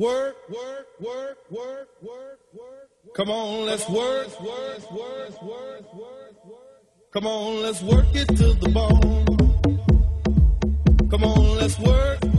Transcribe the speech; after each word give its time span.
Work, 0.00 0.48
work, 0.48 0.86
work, 0.98 1.38
work, 1.50 1.88
work, 2.00 2.38
work. 2.54 2.88
Come 3.14 3.30
on, 3.30 3.66
let's 3.66 3.86
work, 3.86 4.40
work, 4.40 4.90
work, 4.92 5.42
work, 5.42 5.94
work. 5.94 6.34
Come 7.12 7.26
on, 7.26 7.60
let's 7.60 7.82
work 7.82 8.06
it 8.14 8.26
to 8.28 8.54
the 8.54 8.70
bone. 8.70 9.26
Come 11.10 11.22
on, 11.22 11.56
let's 11.58 11.78
work. 11.78 12.29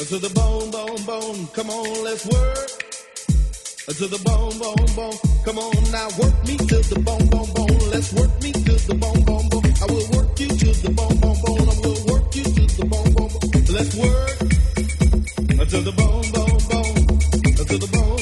Uh, 0.00 0.04
to 0.04 0.18
the 0.18 0.30
bone, 0.30 0.70
bone, 0.70 1.04
bone, 1.04 1.46
come 1.52 1.68
on, 1.68 2.04
let's 2.04 2.24
work. 2.24 2.56
Uh, 3.84 3.92
to 3.92 4.06
the 4.08 4.18
bone, 4.24 4.56
bone, 4.56 4.88
bone, 4.96 5.12
come 5.44 5.58
on 5.58 5.92
now, 5.92 6.08
work 6.16 6.32
me 6.48 6.56
to 6.56 6.80
the 6.88 6.98
bone, 7.04 7.26
bone, 7.28 7.52
bone. 7.52 7.90
Let's 7.92 8.10
work 8.14 8.32
me 8.40 8.50
to 8.50 8.80
the 8.88 8.94
bone, 8.94 9.20
bone, 9.28 9.46
bone. 9.50 9.60
I 9.60 9.84
will 9.92 10.08
work 10.16 10.40
you 10.40 10.48
to 10.48 10.72
the 10.80 10.88
bone, 10.96 11.20
bone, 11.20 11.36
bone. 11.44 11.68
I 11.68 11.76
will 11.84 12.00
work 12.08 12.34
you 12.34 12.44
to 12.44 12.64
the 12.80 12.84
bone, 12.88 13.12
bone, 13.12 13.28
bone. 13.28 13.64
Let's 13.76 13.92
work 14.00 14.40
uh, 15.60 15.68
to 15.68 15.78
the 15.84 15.92
bone, 15.92 16.32
bone, 16.32 16.60
bone. 16.72 16.96
To 17.68 17.76
the 17.76 17.88
bone. 17.92 18.19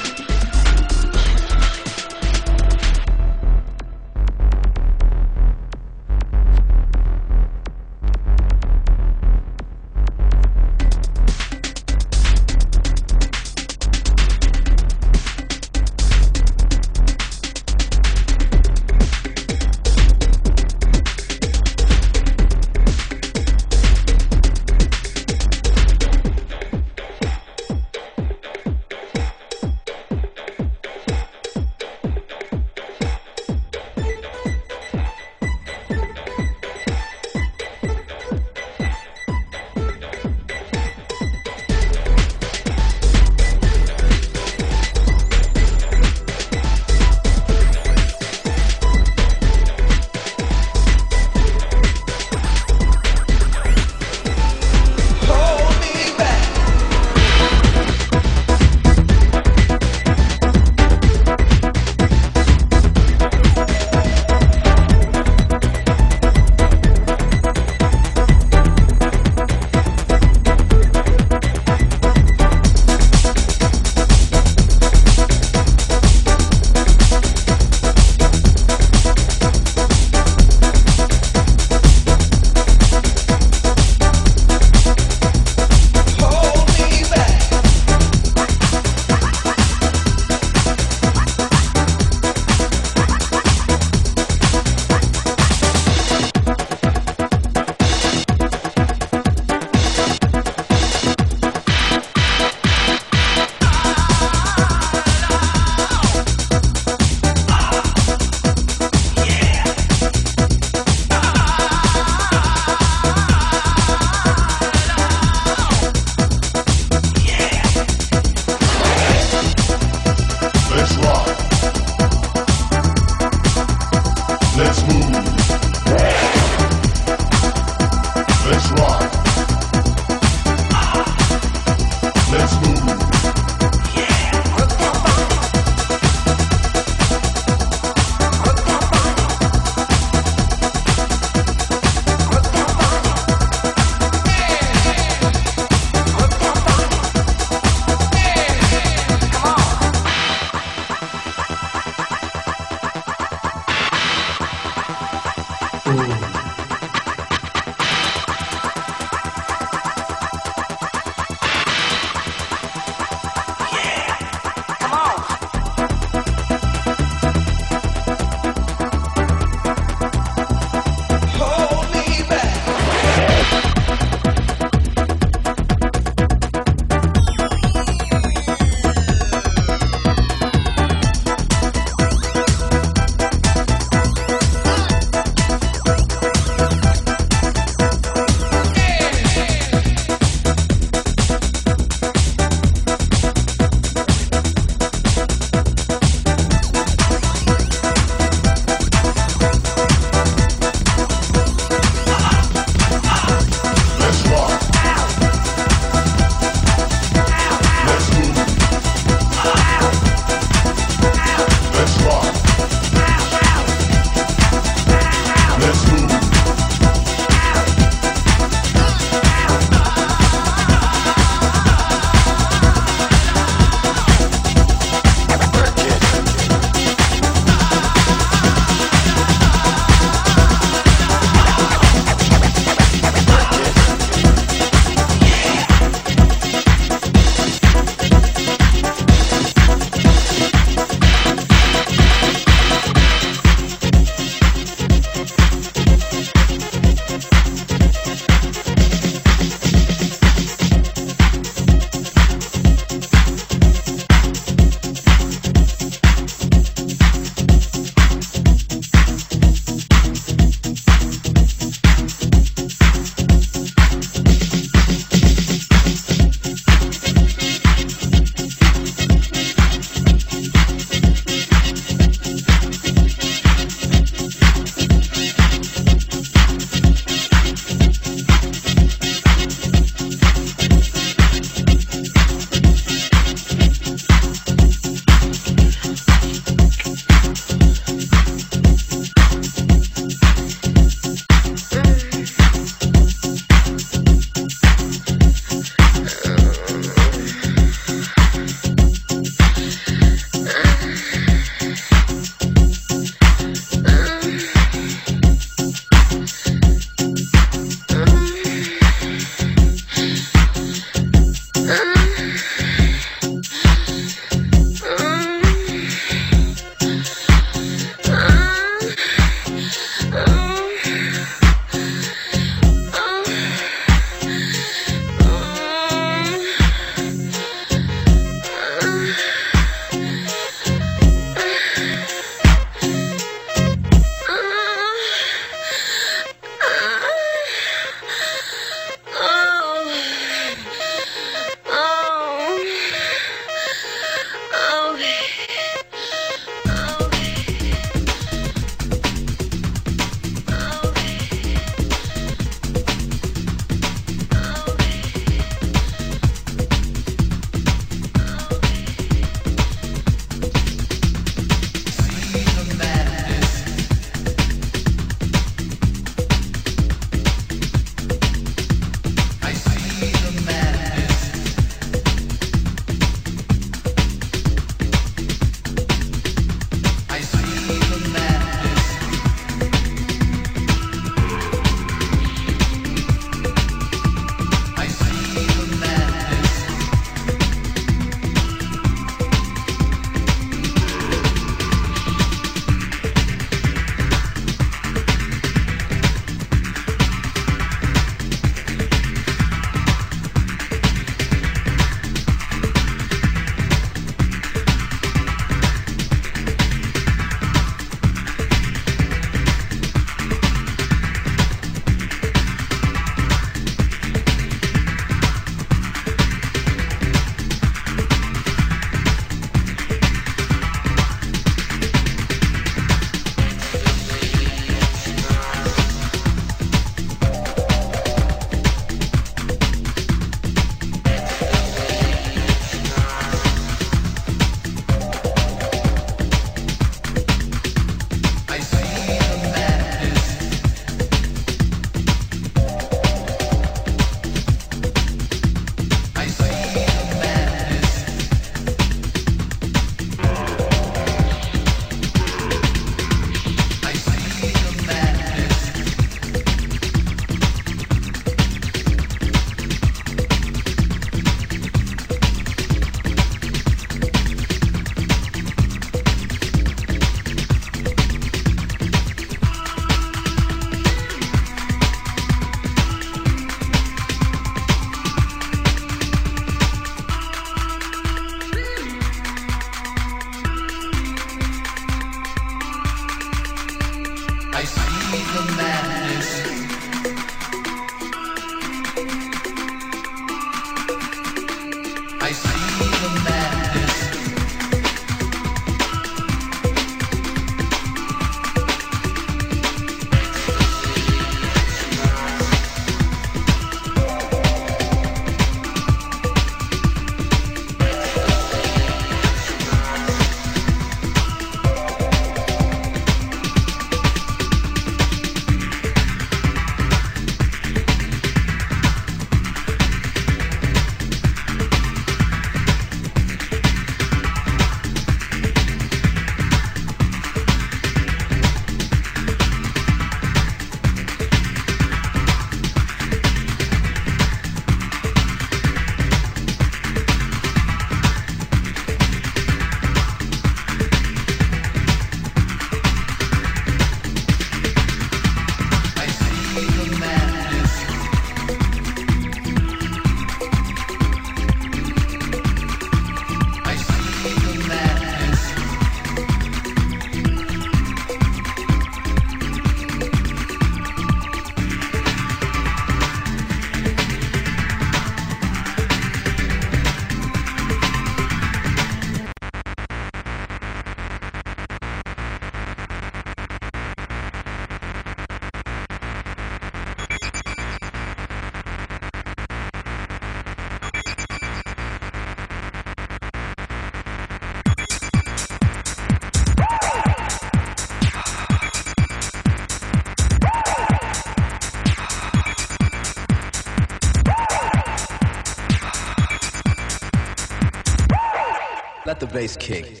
Bass 599.31 599.55
kick. 599.55 600.00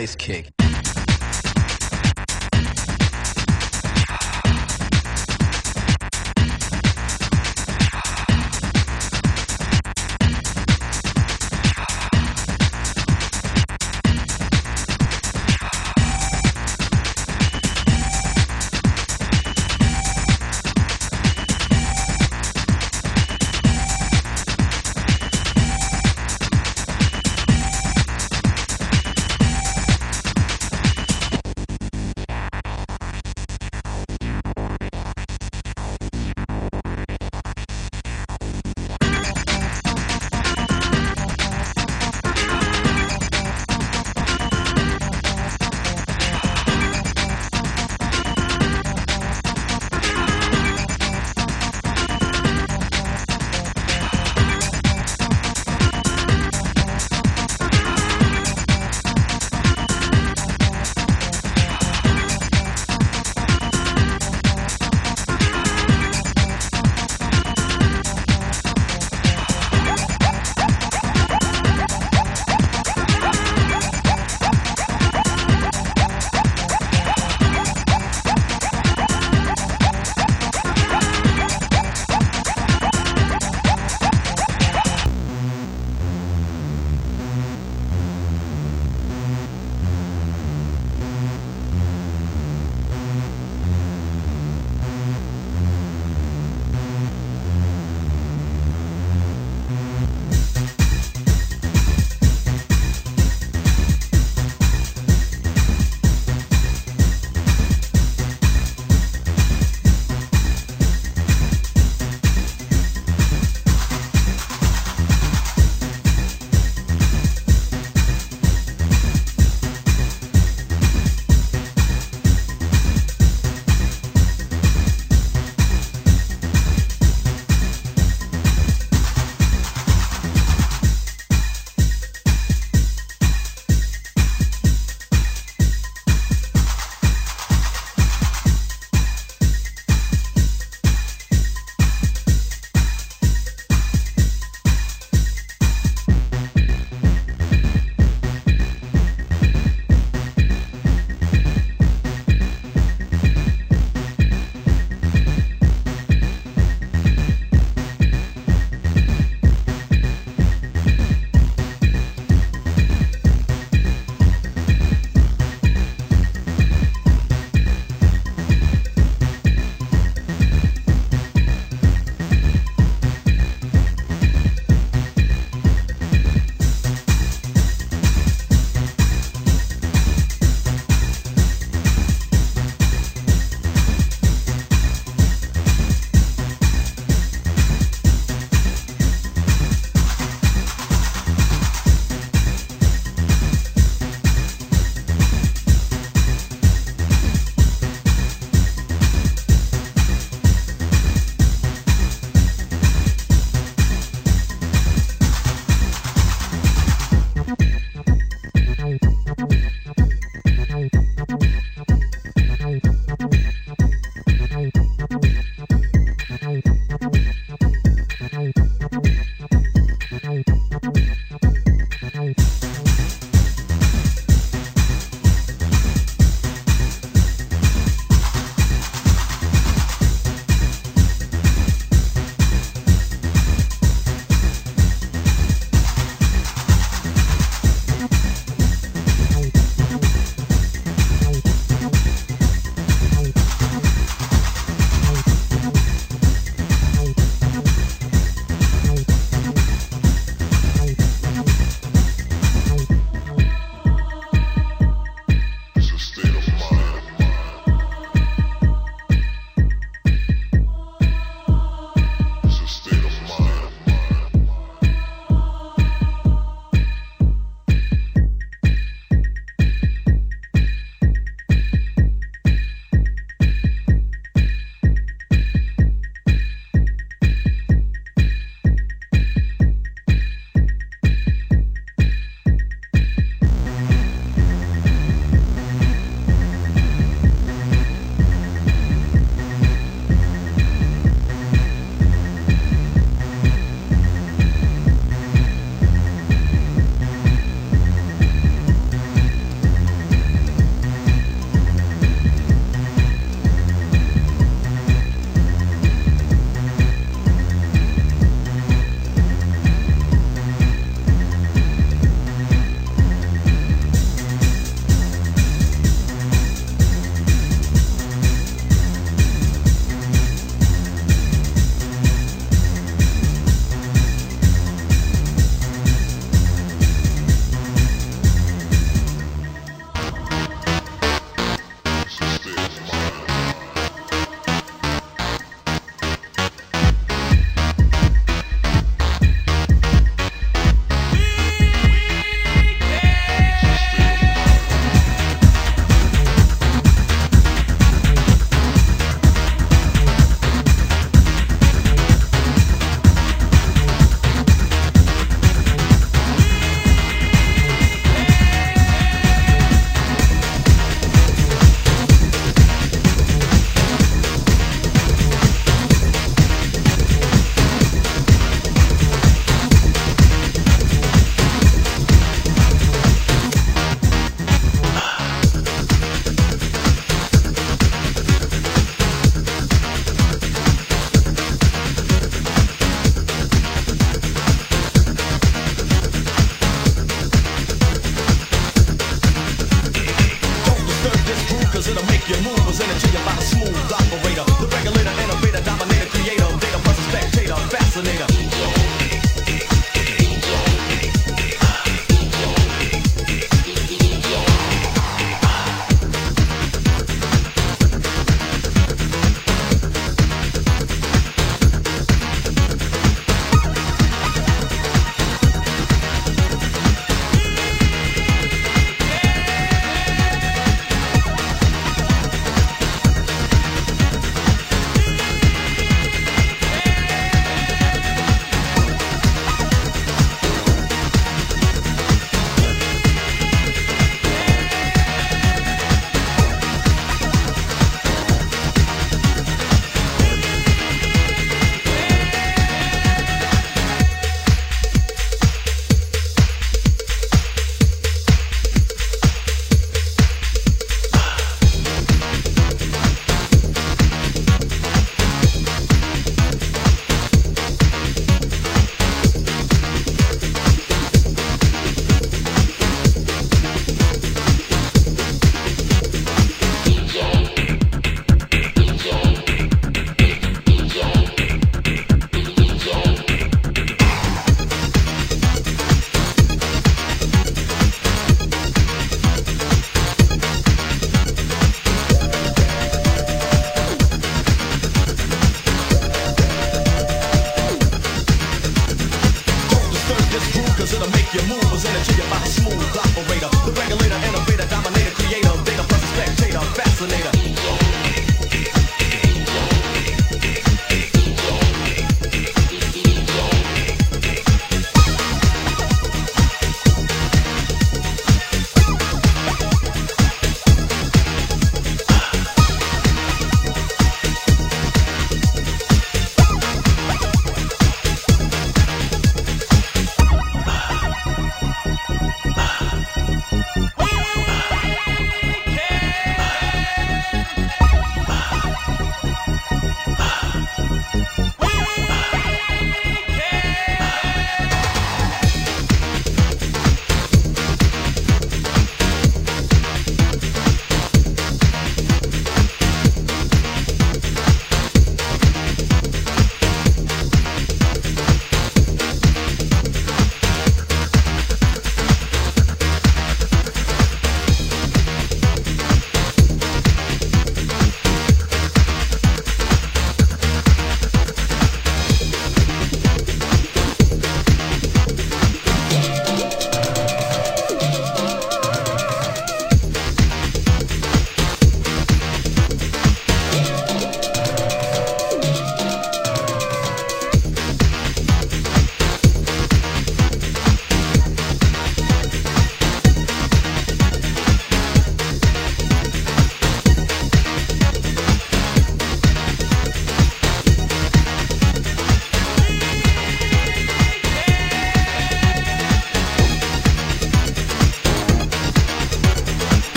Bass 0.00 0.16
kick. 0.16 0.59